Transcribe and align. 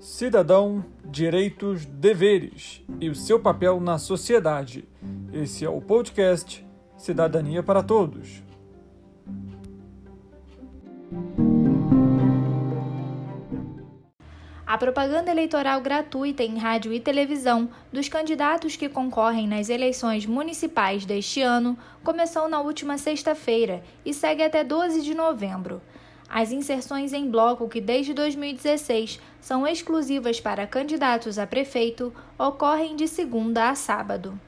Cidadão, 0.00 0.84
direitos, 1.04 1.84
deveres 1.84 2.84
e 3.00 3.10
o 3.10 3.16
seu 3.16 3.40
papel 3.40 3.80
na 3.80 3.98
sociedade. 3.98 4.84
Esse 5.32 5.64
é 5.64 5.68
o 5.68 5.80
podcast 5.80 6.64
Cidadania 6.96 7.64
para 7.64 7.82
Todos. 7.82 8.44
A 14.64 14.78
propaganda 14.78 15.32
eleitoral 15.32 15.80
gratuita 15.80 16.44
em 16.44 16.58
rádio 16.58 16.92
e 16.92 17.00
televisão 17.00 17.68
dos 17.92 18.08
candidatos 18.08 18.76
que 18.76 18.88
concorrem 18.88 19.48
nas 19.48 19.68
eleições 19.68 20.26
municipais 20.26 21.04
deste 21.04 21.42
ano 21.42 21.76
começou 22.04 22.48
na 22.48 22.60
última 22.60 22.98
sexta-feira 22.98 23.82
e 24.06 24.14
segue 24.14 24.44
até 24.44 24.62
12 24.62 25.02
de 25.02 25.12
novembro. 25.12 25.82
As 26.28 26.52
inserções 26.52 27.14
em 27.14 27.30
bloco, 27.30 27.68
que 27.68 27.80
desde 27.80 28.12
2016 28.12 29.18
são 29.40 29.66
exclusivas 29.66 30.38
para 30.38 30.66
candidatos 30.66 31.38
a 31.38 31.46
prefeito, 31.46 32.12
ocorrem 32.38 32.94
de 32.94 33.08
segunda 33.08 33.70
a 33.70 33.74
sábado. 33.74 34.38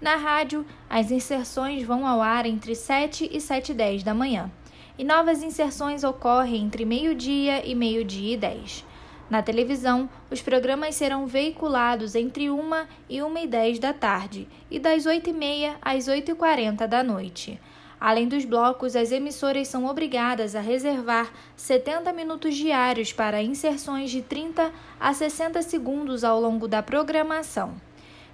Na 0.00 0.16
rádio, 0.16 0.66
as 0.90 1.10
inserções 1.10 1.82
vão 1.84 2.06
ao 2.06 2.20
ar 2.20 2.44
entre 2.44 2.74
7 2.74 3.28
e 3.32 3.38
7h10 3.38 4.02
da 4.02 4.14
manhã, 4.14 4.50
e 4.98 5.04
novas 5.04 5.42
inserções 5.42 6.02
ocorrem 6.02 6.64
entre 6.64 6.84
meio-dia 6.84 7.64
e 7.64 7.74
meio-dia 7.74 8.34
e 8.34 8.36
10. 8.36 8.84
Na 9.30 9.42
televisão, 9.42 10.08
os 10.30 10.40
programas 10.40 10.94
serão 10.94 11.26
veiculados 11.26 12.14
entre 12.14 12.50
1 12.50 12.86
e 13.08 13.22
1 13.22 13.38
e 13.38 13.46
10 13.46 13.78
da 13.78 13.92
tarde 13.92 14.48
e 14.70 14.78
das 14.78 15.04
8 15.04 15.30
e 15.30 15.32
meia 15.32 15.76
às 15.82 16.08
8 16.08 16.32
e 16.32 16.34
40 16.34 16.88
da 16.88 17.04
noite. 17.04 17.60
Além 18.00 18.28
dos 18.28 18.44
blocos, 18.44 18.94
as 18.94 19.10
emissoras 19.10 19.66
são 19.66 19.86
obrigadas 19.86 20.54
a 20.54 20.60
reservar 20.60 21.32
70 21.56 22.12
minutos 22.12 22.54
diários 22.54 23.12
para 23.12 23.42
inserções 23.42 24.10
de 24.10 24.22
30 24.22 24.70
a 25.00 25.12
60 25.12 25.60
segundos 25.62 26.22
ao 26.22 26.40
longo 26.40 26.68
da 26.68 26.82
programação. 26.82 27.74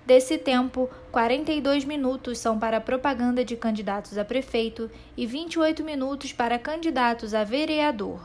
Desse 0.05 0.37
tempo, 0.37 0.91
42 1.11 1.87
minutos 1.87 2.39
são 2.39 2.59
para 2.59 2.79
propaganda 2.79 3.43
de 3.43 3.57
candidatos 3.57 4.19
a 4.19 4.25
prefeito 4.25 4.91
e 5.17 5.25
28 5.25 5.83
minutos 5.83 6.31
para 6.31 6.59
candidatos 6.59 7.33
a 7.33 7.43
vereador. 7.43 8.21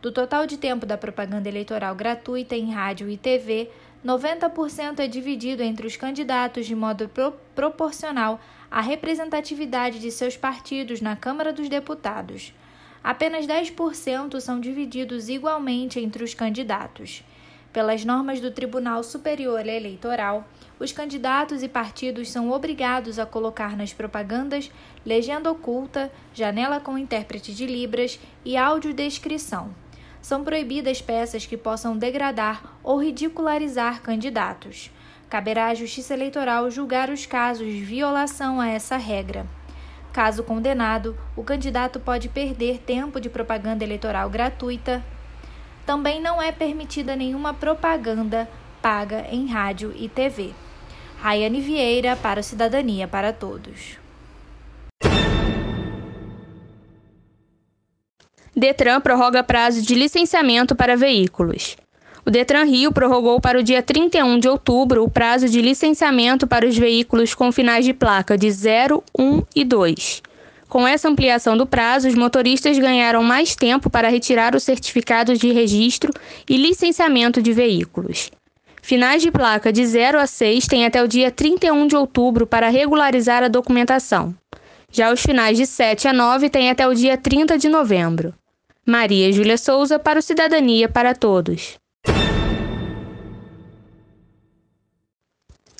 Do 0.00 0.10
total 0.10 0.46
de 0.46 0.56
tempo 0.56 0.86
da 0.86 0.96
propaganda 0.96 1.48
eleitoral 1.48 1.94
gratuita 1.94 2.54
em 2.54 2.72
rádio 2.72 3.10
e 3.10 3.18
TV, 3.18 3.68
90% 4.04 5.00
é 5.00 5.08
dividido 5.08 5.62
entre 5.62 5.86
os 5.86 5.96
candidatos 5.96 6.66
de 6.66 6.74
modo 6.74 7.08
pro 7.08 7.32
proporcional 7.54 8.40
à 8.70 8.80
representatividade 8.80 9.98
de 9.98 10.12
seus 10.12 10.36
partidos 10.36 11.00
na 11.00 11.16
Câmara 11.16 11.52
dos 11.52 11.68
Deputados. 11.68 12.54
Apenas 13.02 13.46
10% 13.46 14.40
são 14.40 14.60
divididos 14.60 15.28
igualmente 15.28 15.98
entre 15.98 16.22
os 16.22 16.32
candidatos. 16.32 17.24
Pelas 17.72 18.04
normas 18.04 18.40
do 18.40 18.50
Tribunal 18.50 19.02
Superior 19.02 19.66
Eleitoral, 19.66 20.48
os 20.78 20.92
candidatos 20.92 21.62
e 21.62 21.68
partidos 21.68 22.30
são 22.30 22.50
obrigados 22.50 23.18
a 23.18 23.26
colocar 23.26 23.76
nas 23.76 23.92
propagandas 23.92 24.70
legenda 25.04 25.50
oculta, 25.50 26.10
janela 26.32 26.80
com 26.80 26.96
intérprete 26.96 27.52
de 27.52 27.66
Libras 27.66 28.18
e 28.44 28.56
audiodescrição 28.56 29.74
são 30.20 30.44
proibidas 30.44 31.00
peças 31.00 31.46
que 31.46 31.56
possam 31.56 31.96
degradar 31.96 32.78
ou 32.82 33.02
ridicularizar 33.02 34.02
candidatos. 34.02 34.90
Caberá 35.28 35.66
à 35.66 35.74
Justiça 35.74 36.14
Eleitoral 36.14 36.70
julgar 36.70 37.10
os 37.10 37.26
casos 37.26 37.66
de 37.66 37.82
violação 37.82 38.60
a 38.60 38.68
essa 38.68 38.96
regra. 38.96 39.46
Caso 40.12 40.42
condenado, 40.42 41.16
o 41.36 41.44
candidato 41.44 42.00
pode 42.00 42.28
perder 42.28 42.78
tempo 42.78 43.20
de 43.20 43.28
propaganda 43.28 43.84
eleitoral 43.84 44.30
gratuita. 44.30 45.04
Também 45.84 46.20
não 46.20 46.40
é 46.40 46.50
permitida 46.50 47.14
nenhuma 47.14 47.52
propaganda 47.52 48.48
paga 48.80 49.26
em 49.30 49.46
rádio 49.46 49.92
e 49.96 50.08
TV. 50.08 50.52
Rayane 51.20 51.60
Vieira 51.60 52.16
para 52.16 52.42
Cidadania 52.42 53.06
para 53.06 53.32
Todos. 53.32 53.98
Detran 58.58 59.00
prorroga 59.00 59.44
prazo 59.44 59.80
de 59.80 59.94
licenciamento 59.94 60.74
para 60.74 60.96
veículos. 60.96 61.76
O 62.26 62.30
Detran 62.30 62.64
Rio 62.64 62.90
prorrogou 62.90 63.40
para 63.40 63.60
o 63.60 63.62
dia 63.62 63.80
31 63.84 64.36
de 64.40 64.48
outubro 64.48 65.04
o 65.04 65.08
prazo 65.08 65.48
de 65.48 65.62
licenciamento 65.62 66.44
para 66.44 66.66
os 66.66 66.76
veículos 66.76 67.34
com 67.34 67.52
finais 67.52 67.84
de 67.84 67.94
placa 67.94 68.36
de 68.36 68.50
0, 68.50 69.04
1 69.16 69.42
e 69.54 69.64
2. 69.64 70.22
Com 70.68 70.88
essa 70.88 71.08
ampliação 71.08 71.56
do 71.56 71.68
prazo, 71.68 72.08
os 72.08 72.16
motoristas 72.16 72.76
ganharam 72.76 73.22
mais 73.22 73.54
tempo 73.54 73.88
para 73.88 74.08
retirar 74.08 74.56
os 74.56 74.64
certificados 74.64 75.38
de 75.38 75.52
registro 75.52 76.12
e 76.50 76.56
licenciamento 76.56 77.40
de 77.40 77.52
veículos. 77.52 78.28
Finais 78.82 79.22
de 79.22 79.30
placa 79.30 79.72
de 79.72 79.86
0 79.86 80.18
a 80.18 80.26
6 80.26 80.66
têm 80.66 80.84
até 80.84 81.00
o 81.00 81.06
dia 81.06 81.30
31 81.30 81.86
de 81.86 81.94
outubro 81.94 82.44
para 82.44 82.68
regularizar 82.68 83.44
a 83.44 83.48
documentação. 83.48 84.34
Já 84.90 85.12
os 85.12 85.22
finais 85.22 85.56
de 85.56 85.64
7 85.64 86.08
a 86.08 86.12
9 86.12 86.50
têm 86.50 86.70
até 86.70 86.88
o 86.88 86.94
dia 86.94 87.16
30 87.16 87.56
de 87.56 87.68
novembro. 87.68 88.34
Maria 88.88 89.30
Júlia 89.30 89.58
Souza 89.58 89.98
para 89.98 90.18
o 90.18 90.22
Cidadania 90.22 90.88
para 90.88 91.14
Todos. 91.14 91.76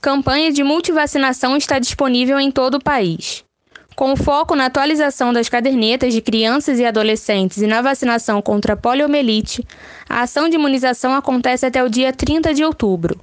Campanha 0.03 0.53
de 0.53 0.63
multivacinação 0.63 1.57
está 1.57 1.79
disponível 1.79 2.39
em 2.39 2.51
todo 2.51 2.75
o 2.75 2.85
país. 2.85 3.43
Com 3.97 4.15
foco 4.15 4.55
na 4.55 4.67
atualização 4.67 5.33
das 5.33 5.49
cadernetas 5.49 6.13
de 6.13 6.21
crianças 6.21 6.79
e 6.79 6.85
adolescentes 6.85 7.63
e 7.63 7.67
na 7.67 7.81
vacinação 7.81 8.43
contra 8.43 8.75
a 8.75 8.77
poliomielite, 8.77 9.67
a 10.07 10.21
ação 10.21 10.47
de 10.47 10.57
imunização 10.57 11.15
acontece 11.15 11.65
até 11.65 11.83
o 11.83 11.89
dia 11.89 12.13
30 12.13 12.53
de 12.53 12.63
outubro. 12.63 13.19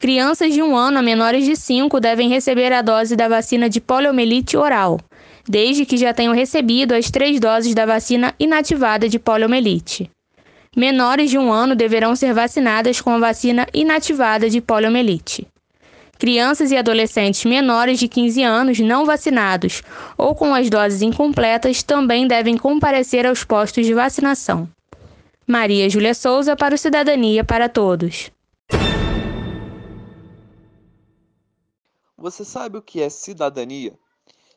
Crianças 0.00 0.52
de 0.52 0.60
um 0.60 0.76
ano 0.76 0.98
a 0.98 1.02
menores 1.02 1.44
de 1.44 1.54
5 1.54 2.00
devem 2.00 2.28
receber 2.28 2.72
a 2.72 2.82
dose 2.82 3.14
da 3.14 3.28
vacina 3.28 3.70
de 3.70 3.80
poliomielite 3.80 4.56
oral, 4.56 4.98
desde 5.48 5.86
que 5.86 5.96
já 5.96 6.12
tenham 6.12 6.34
recebido 6.34 6.94
as 6.94 7.10
três 7.10 7.40
doses 7.40 7.74
da 7.74 7.86
vacina 7.86 8.34
inativada 8.38 9.08
de 9.08 9.18
poliomielite. 9.18 10.10
Menores 10.76 11.30
de 11.30 11.38
um 11.38 11.52
ano 11.52 11.74
deverão 11.74 12.14
ser 12.14 12.32
vacinadas 12.32 13.00
com 13.00 13.10
a 13.10 13.18
vacina 13.18 13.66
inativada 13.74 14.48
de 14.48 14.60
poliomielite. 14.60 15.46
Crianças 16.18 16.70
e 16.70 16.76
adolescentes 16.76 17.44
menores 17.44 17.98
de 17.98 18.06
15 18.06 18.42
anos 18.42 18.78
não 18.78 19.06
vacinados 19.06 19.82
ou 20.18 20.34
com 20.34 20.54
as 20.54 20.68
doses 20.68 21.00
incompletas 21.00 21.82
também 21.82 22.26
devem 22.28 22.56
comparecer 22.56 23.26
aos 23.26 23.42
postos 23.42 23.86
de 23.86 23.94
vacinação. 23.94 24.68
Maria 25.46 25.88
Júlia 25.88 26.14
Souza 26.14 26.54
para 26.54 26.74
o 26.74 26.78
Cidadania 26.78 27.42
para 27.42 27.68
Todos. 27.68 28.30
Você 32.16 32.44
sabe 32.44 32.76
o 32.76 32.82
que 32.82 33.00
é 33.00 33.08
cidadania? 33.08 33.98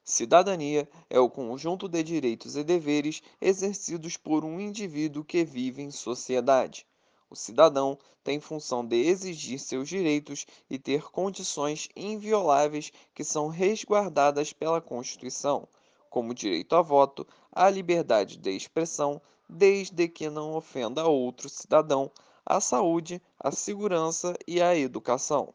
Cidadania 0.05 0.85
é 1.09 1.17
o 1.17 1.29
conjunto 1.29 1.87
de 1.87 2.03
direitos 2.03 2.57
e 2.57 2.63
deveres 2.63 3.23
exercidos 3.39 4.17
por 4.17 4.43
um 4.43 4.59
indivíduo 4.59 5.23
que 5.23 5.45
vive 5.45 5.81
em 5.81 5.91
sociedade. 5.91 6.85
O 7.29 7.37
cidadão 7.37 7.97
tem 8.21 8.37
função 8.41 8.85
de 8.85 8.97
exigir 8.97 9.57
seus 9.59 9.87
direitos 9.87 10.45
e 10.69 10.77
ter 10.77 11.03
condições 11.09 11.87
invioláveis 11.95 12.91
que 13.15 13.23
são 13.23 13.47
resguardadas 13.47 14.51
pela 14.51 14.81
Constituição, 14.81 15.69
como 16.09 16.33
direito 16.33 16.75
a 16.75 16.81
voto, 16.81 17.25
a 17.49 17.69
liberdade 17.69 18.35
de 18.35 18.51
expressão, 18.51 19.21
desde 19.47 20.09
que 20.09 20.29
não 20.29 20.53
ofenda 20.53 21.07
outro 21.07 21.47
cidadão, 21.47 22.11
a 22.45 22.59
saúde, 22.59 23.21
a 23.39 23.51
segurança 23.51 24.35
e 24.45 24.61
a 24.61 24.75
educação. 24.75 25.53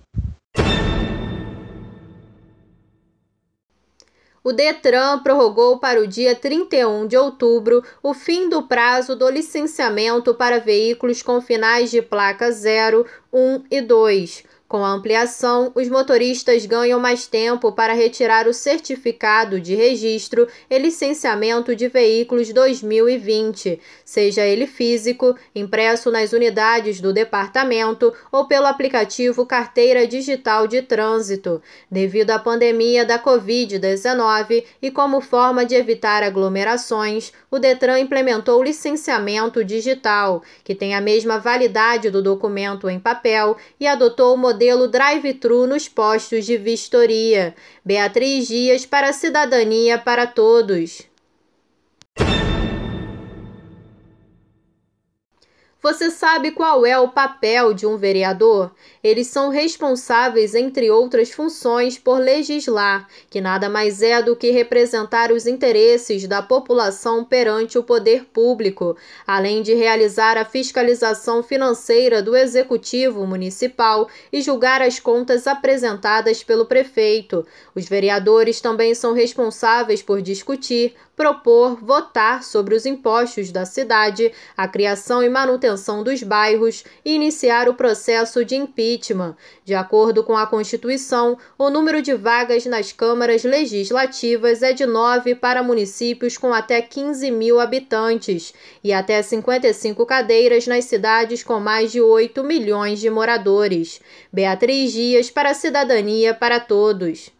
o 4.42 4.52
Detran 4.52 5.18
prorrogou 5.18 5.78
para 5.78 6.00
o 6.00 6.06
dia 6.06 6.34
31 6.34 7.06
de 7.06 7.16
outubro 7.16 7.84
o 8.02 8.14
fim 8.14 8.48
do 8.48 8.62
prazo 8.62 9.14
do 9.14 9.28
licenciamento 9.28 10.34
para 10.34 10.58
veículos 10.58 11.22
com 11.22 11.42
finais 11.42 11.90
de 11.90 12.00
placa 12.00 12.50
0, 12.50 13.06
1 13.30 13.64
e 13.70 13.82
2 13.82 14.44
com 14.70 14.84
a 14.84 14.92
ampliação, 14.92 15.72
os 15.74 15.88
motoristas 15.88 16.64
ganham 16.64 17.00
mais 17.00 17.26
tempo 17.26 17.72
para 17.72 17.92
retirar 17.92 18.46
o 18.46 18.54
certificado 18.54 19.60
de 19.60 19.74
registro 19.74 20.46
e 20.70 20.78
licenciamento 20.78 21.74
de 21.74 21.88
veículos 21.88 22.52
2020, 22.52 23.80
seja 24.04 24.46
ele 24.46 24.68
físico, 24.68 25.34
impresso 25.56 26.08
nas 26.12 26.32
unidades 26.32 27.00
do 27.00 27.12
departamento 27.12 28.14
ou 28.30 28.46
pelo 28.46 28.66
aplicativo 28.66 29.44
Carteira 29.44 30.06
Digital 30.06 30.68
de 30.68 30.82
Trânsito. 30.82 31.60
Devido 31.90 32.30
à 32.30 32.38
pandemia 32.38 33.04
da 33.04 33.18
Covid-19 33.18 34.62
e 34.80 34.88
como 34.92 35.20
forma 35.20 35.64
de 35.66 35.74
evitar 35.74 36.22
aglomerações, 36.22 37.32
o 37.50 37.58
Detran 37.58 37.98
implementou 37.98 38.60
o 38.60 38.62
licenciamento 38.62 39.64
digital, 39.64 40.44
que 40.62 40.76
tem 40.76 40.94
a 40.94 41.00
mesma 41.00 41.40
validade 41.40 42.08
do 42.08 42.22
documento 42.22 42.88
em 42.88 43.00
papel, 43.00 43.56
e 43.80 43.84
adotou 43.88 44.36
o 44.36 44.38
modelo 44.38 44.59
modelo 44.60 44.88
drive-thru 44.88 45.66
nos 45.66 45.88
postos 45.88 46.44
de 46.44 46.58
vistoria. 46.58 47.54
Beatriz 47.82 48.48
Dias 48.48 48.84
para 48.84 49.10
Cidadania 49.10 49.96
para 49.96 50.26
Todos. 50.26 51.08
Você 55.82 56.10
sabe 56.10 56.50
qual 56.50 56.84
é 56.84 56.98
o 56.98 57.08
papel 57.08 57.72
de 57.72 57.86
um 57.86 57.96
vereador? 57.96 58.70
Eles 59.02 59.28
são 59.28 59.48
responsáveis, 59.48 60.54
entre 60.54 60.90
outras 60.90 61.30
funções, 61.30 61.96
por 61.96 62.20
legislar, 62.20 63.08
que 63.30 63.40
nada 63.40 63.66
mais 63.66 64.02
é 64.02 64.22
do 64.22 64.36
que 64.36 64.50
representar 64.50 65.32
os 65.32 65.46
interesses 65.46 66.28
da 66.28 66.42
população 66.42 67.24
perante 67.24 67.78
o 67.78 67.82
poder 67.82 68.26
público, 68.26 68.94
além 69.26 69.62
de 69.62 69.72
realizar 69.72 70.36
a 70.36 70.44
fiscalização 70.44 71.42
financeira 71.42 72.22
do 72.22 72.36
executivo 72.36 73.26
municipal 73.26 74.06
e 74.30 74.42
julgar 74.42 74.82
as 74.82 75.00
contas 75.00 75.46
apresentadas 75.46 76.44
pelo 76.44 76.66
prefeito. 76.66 77.46
Os 77.74 77.88
vereadores 77.88 78.60
também 78.60 78.94
são 78.94 79.14
responsáveis 79.14 80.02
por 80.02 80.20
discutir, 80.20 80.94
propor, 81.20 81.76
votar 81.84 82.42
sobre 82.42 82.74
os 82.74 82.86
impostos 82.86 83.52
da 83.52 83.66
cidade, 83.66 84.32
a 84.56 84.66
criação 84.66 85.22
e 85.22 85.28
manutenção 85.28 86.02
dos 86.02 86.22
bairros 86.22 86.82
e 87.04 87.14
iniciar 87.14 87.68
o 87.68 87.74
processo 87.74 88.42
de 88.42 88.56
impeachment. 88.56 89.36
De 89.62 89.74
acordo 89.74 90.24
com 90.24 90.34
a 90.34 90.46
Constituição, 90.46 91.36
o 91.58 91.68
número 91.68 92.00
de 92.00 92.14
vagas 92.14 92.64
nas 92.64 92.90
câmaras 92.90 93.44
legislativas 93.44 94.62
é 94.62 94.72
de 94.72 94.86
nove 94.86 95.34
para 95.34 95.62
municípios 95.62 96.38
com 96.38 96.54
até 96.54 96.80
15 96.80 97.30
mil 97.30 97.60
habitantes 97.60 98.54
e 98.82 98.90
até 98.90 99.20
55 99.20 100.06
cadeiras 100.06 100.66
nas 100.66 100.86
cidades 100.86 101.42
com 101.42 101.60
mais 101.60 101.92
de 101.92 102.00
8 102.00 102.42
milhões 102.42 102.98
de 102.98 103.10
moradores. 103.10 104.00
Beatriz 104.32 104.90
Dias 104.90 105.30
para 105.30 105.50
a 105.50 105.54
Cidadania 105.54 106.32
para 106.32 106.58
Todos. 106.58 107.30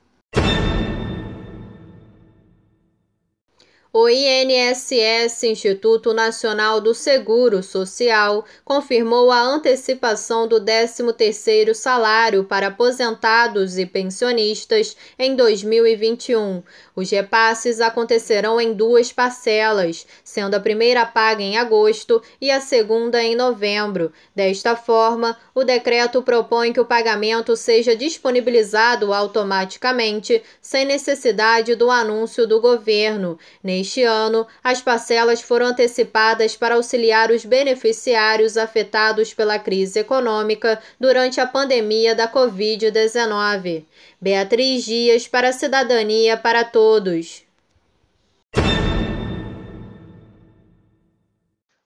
O 3.92 4.08
INSS, 4.08 5.42
Instituto 5.42 6.14
Nacional 6.14 6.80
do 6.80 6.94
Seguro 6.94 7.60
Social, 7.60 8.44
confirmou 8.64 9.32
a 9.32 9.40
antecipação 9.40 10.46
do 10.46 10.60
13º 10.60 11.74
salário 11.74 12.44
para 12.44 12.68
aposentados 12.68 13.78
e 13.78 13.84
pensionistas 13.84 14.96
em 15.18 15.34
2021. 15.34 16.62
Os 16.94 17.10
repasses 17.10 17.80
acontecerão 17.80 18.60
em 18.60 18.72
duas 18.72 19.10
parcelas, 19.10 20.06
sendo 20.22 20.54
a 20.54 20.60
primeira 20.60 21.04
paga 21.04 21.42
em 21.42 21.58
agosto 21.58 22.22
e 22.40 22.48
a 22.48 22.60
segunda 22.60 23.20
em 23.20 23.34
novembro. 23.34 24.12
Desta 24.32 24.76
forma, 24.76 25.36
o 25.52 25.64
decreto 25.64 26.22
propõe 26.22 26.72
que 26.72 26.80
o 26.80 26.84
pagamento 26.84 27.56
seja 27.56 27.96
disponibilizado 27.96 29.12
automaticamente, 29.12 30.40
sem 30.60 30.84
necessidade 30.84 31.74
do 31.74 31.90
anúncio 31.90 32.46
do 32.46 32.60
governo. 32.60 33.36
Neste 33.64 33.79
ano, 34.02 34.46
as 34.62 34.80
parcelas 34.80 35.40
foram 35.40 35.66
antecipadas 35.66 36.56
para 36.56 36.74
auxiliar 36.74 37.30
os 37.30 37.44
beneficiários 37.44 38.56
afetados 38.56 39.34
pela 39.34 39.58
crise 39.58 39.98
econômica 39.98 40.80
durante 40.98 41.40
a 41.40 41.46
pandemia 41.46 42.14
da 42.14 42.30
Covid-19. 42.30 43.84
Beatriz 44.20 44.84
Dias 44.84 45.26
para 45.26 45.48
a 45.48 45.52
Cidadania 45.52 46.36
para 46.36 46.64
Todos. 46.64 47.44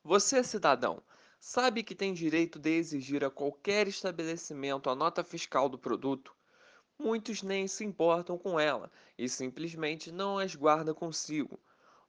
Você, 0.03 0.45
cidadão, 0.45 1.03
sabe 1.41 1.83
que 1.83 1.95
tem 1.95 2.13
direito 2.13 2.59
de 2.59 2.71
exigir 2.71 3.25
a 3.25 3.31
qualquer 3.31 3.89
estabelecimento 3.89 4.91
a 4.91 4.95
nota 4.95 5.25
fiscal 5.25 5.69
do 5.69 5.79
produto? 5.79 6.35
Muitos 6.99 7.43
nem 7.43 7.67
se 7.67 7.85
importam 7.85 8.39
com 8.39 8.59
ela 8.59 8.91
e 9.19 9.29
simplesmente 9.29 10.13
não 10.13 10.39
as 10.39 10.55
guardam 10.55 10.95
consigo. 10.95 11.59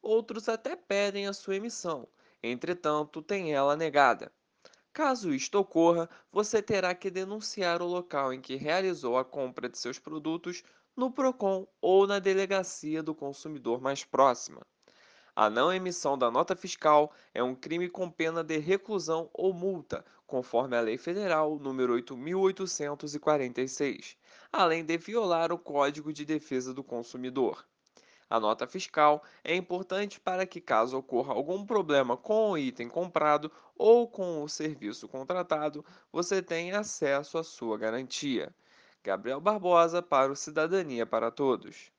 Outros 0.07 0.48
até 0.48 0.75
pedem 0.75 1.25
a 1.25 1.34
sua 1.34 1.56
emissão, 1.56 2.07
entretanto, 2.44 3.24
tem 3.24 3.56
ela 3.56 3.75
negada. 3.75 4.31
Caso 4.94 5.34
isto 5.34 5.56
ocorra, 5.56 6.07
você 6.31 6.62
terá 6.62 6.94
que 6.94 7.10
denunciar 7.10 7.81
o 7.81 7.88
local 7.88 8.31
em 8.31 8.40
que 8.40 8.56
realizou 8.56 9.18
a 9.18 9.25
compra 9.25 9.68
de 9.68 9.80
seus 9.80 9.98
produtos 9.98 10.62
no 10.96 11.10
PROCON 11.10 11.66
ou 11.81 12.06
na 12.06 12.19
delegacia 12.19 13.02
do 13.02 13.16
consumidor 13.16 13.81
mais 13.81 14.04
próxima. 14.04 14.62
A 15.36 15.50
não 15.50 15.74
emissão 15.74 16.16
da 16.16 16.30
nota 16.30 16.56
fiscal 16.56 17.12
é 17.34 17.42
um 17.42 17.56
crime 17.56 17.90
com 17.90 18.07
pena 18.07 18.44
de 18.44 18.60
reclusão 18.60 19.28
ou 19.34 19.52
multa, 19.52 20.06
conforme 20.28 20.78
a 20.78 20.81
Lei 20.81 21.00
Federal 21.00 21.60
nº 21.60 22.40
8846, 22.40 24.18
além 24.54 24.86
de 24.86 25.00
violar 25.00 25.52
o 25.52 25.57
Código 25.57 26.13
de 26.13 26.24
Defesa 26.25 26.75
do 26.75 26.84
Consumidor. 26.84 27.66
A 28.30 28.39
nota 28.39 28.66
fiscal 28.66 29.24
é 29.44 29.56
importante 29.56 30.19
para 30.19 30.45
que, 30.45 30.60
caso 30.60 30.98
ocorra 30.98 31.33
algum 31.33 31.66
problema 31.66 32.18
com 32.18 32.51
o 32.51 32.57
item 32.57 32.89
comprado 32.89 33.51
ou 33.77 34.07
com 34.07 34.42
o 34.42 34.50
serviço 34.50 35.07
contratado, 35.07 35.86
você 36.12 36.42
tenha 36.42 36.80
acesso 36.80 37.38
à 37.38 37.44
sua 37.44 37.77
garantia. 37.77 38.54
Gabriel 39.04 39.39
Barbosa 39.39 40.02
para 40.02 40.31
o 40.31 40.35
Cidadania 40.35 41.06
para 41.06 41.30
Todos. 41.30 41.92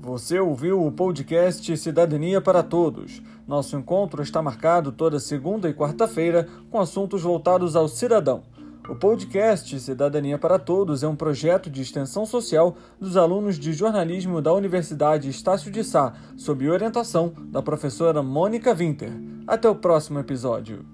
Você 0.00 0.38
ouviu 0.38 0.84
o 0.84 0.90
podcast 0.92 1.74
Cidadania 1.76 2.40
para 2.40 2.62
Todos. 2.62 3.22
Nosso 3.46 3.76
encontro 3.76 4.22
está 4.22 4.42
marcado 4.42 4.90
toda 4.90 5.20
segunda 5.20 5.70
e 5.70 5.74
quarta-feira 5.74 6.48
com 6.70 6.80
assuntos 6.80 7.22
voltados 7.22 7.76
ao 7.76 7.88
cidadão. 7.88 8.42
O 8.88 8.96
podcast 8.96 9.78
Cidadania 9.78 10.36
para 10.36 10.58
Todos 10.58 11.04
é 11.04 11.08
um 11.08 11.14
projeto 11.14 11.70
de 11.70 11.80
extensão 11.80 12.26
social 12.26 12.76
dos 13.00 13.16
alunos 13.16 13.56
de 13.56 13.72
jornalismo 13.72 14.42
da 14.42 14.52
Universidade 14.52 15.28
Estácio 15.28 15.70
de 15.70 15.84
Sá, 15.84 16.14
sob 16.36 16.68
orientação 16.68 17.32
da 17.46 17.62
professora 17.62 18.24
Mônica 18.24 18.74
Winter. 18.74 19.12
Até 19.46 19.68
o 19.68 19.76
próximo 19.76 20.18
episódio. 20.18 20.84